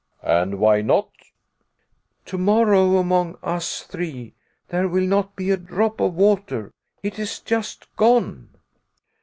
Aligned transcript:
"And 0.23 0.57
why 0.57 0.81
not?" 0.81 1.09
"Tomorrow, 2.25 2.97
among 2.97 3.37
us 3.43 3.83
three, 3.83 4.33
there 4.69 4.87
will 4.87 5.05
not 5.05 5.35
be 5.35 5.51
a 5.51 5.57
drop 5.57 5.99
of 5.99 6.15
water. 6.15 6.71
It 7.03 7.19
is 7.19 7.39
just 7.39 7.85
gone." 7.97 8.49